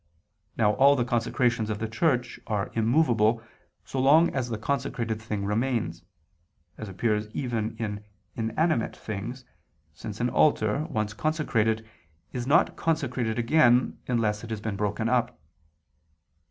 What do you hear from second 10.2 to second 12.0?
altar, once consecrated,